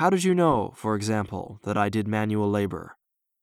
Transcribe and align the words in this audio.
How 0.00 0.08
did 0.08 0.24
you 0.24 0.34
know, 0.34 0.72
for 0.76 0.96
example, 0.96 1.60
that 1.64 1.76
I 1.76 1.90
did 1.90 2.08
manual 2.08 2.50
labor? 2.50 2.96